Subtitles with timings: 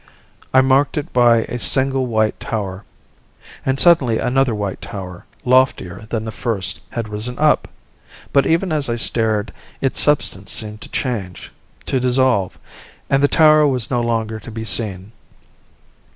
[0.51, 2.85] I marked it by a single white tower.
[3.63, 7.67] And suddenly another white tower, loftier than the first, had risen up!
[8.33, 11.51] But even as I stared its substance seemed to change,
[11.85, 12.57] to dissolve,
[13.11, 15.11] and the tower was no longer to be seen.